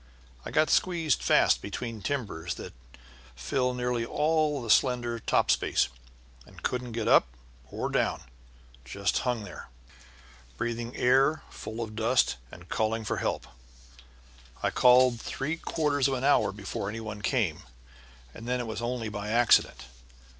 I 0.43 0.49
got 0.49 0.71
squeezed 0.71 1.21
fast 1.21 1.61
between 1.61 2.01
timbers 2.01 2.55
that 2.55 2.73
fill 3.35 3.75
nearly 3.75 4.03
all 4.03 4.59
the 4.63 4.69
slender 4.71 5.19
top 5.19 5.51
space, 5.51 5.89
and 6.43 6.63
couldn't 6.63 6.93
get 6.93 7.07
up 7.07 7.27
or 7.69 7.87
down, 7.87 8.23
but 8.73 8.83
just 8.83 9.19
hung 9.19 9.43
there, 9.43 9.69
breathing 10.57 10.95
air 10.97 11.43
full 11.51 11.81
of 11.81 11.95
dust 11.95 12.37
and 12.51 12.67
calling 12.67 13.03
for 13.05 13.17
help. 13.17 13.45
I 14.63 14.71
called 14.71 15.19
three 15.21 15.57
quarters 15.57 16.07
of 16.07 16.15
an 16.15 16.23
hour 16.23 16.51
before 16.51 16.89
any 16.89 16.99
one 16.99 17.21
came, 17.21 17.61
and 18.33 18.47
then 18.47 18.59
it 18.59 18.65
was 18.65 18.81
only 18.81 19.07
by 19.07 19.29
accident. 19.29 19.85